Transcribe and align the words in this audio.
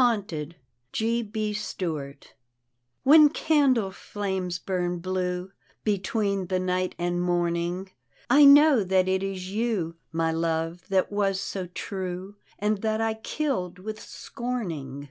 HAUNTED: 0.00 0.56
o. 1.00 1.22
b. 1.22 1.52
stoart 1.52 2.34
When 3.04 3.28
candle 3.28 3.92
flames 3.92 4.58
bum 4.58 5.00
blu^ 5.00 5.52
Between 5.84 6.48
the 6.48 6.58
night 6.58 6.96
and 6.98 7.20
morning, 7.22 7.92
I 8.28 8.46
know 8.46 8.82
that 8.82 9.06
it 9.06 9.22
is 9.22 9.52
you, 9.52 9.94
My 10.10 10.32
love, 10.32 10.88
that 10.88 11.12
was 11.12 11.40
so 11.40 11.68
true, 11.68 12.34
And 12.58 12.78
that 12.78 13.00
I 13.00 13.14
killed 13.14 13.78
with 13.78 14.00
scorning. 14.00 15.08